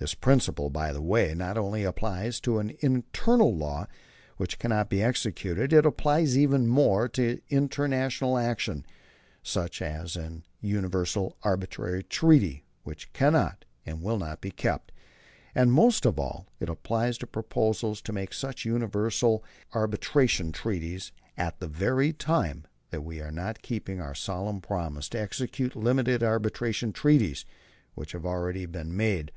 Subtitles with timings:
[0.00, 3.86] This principle, by the way, not only applies to an internal law
[4.36, 8.84] which cannot be executed; it applies even more to international action,
[9.42, 14.92] such as a universal arbitration treaty which cannot and will not be kept;
[15.54, 19.42] and most of all it applies to proposals to make such universal
[19.72, 25.18] arbitration treaties at the very time that we are not keeping our solemn promise to
[25.18, 27.46] execute limited arbitration treaties
[27.94, 29.32] which we have already made.